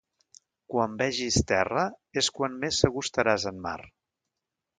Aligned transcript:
Quan 0.75 0.95
vegis 1.01 1.37
terra 1.51 1.83
és 2.23 2.31
quan 2.39 2.57
més 2.65 2.81
segur 2.85 3.05
estaràs 3.09 3.47
en 3.53 3.61
mar. 3.69 3.77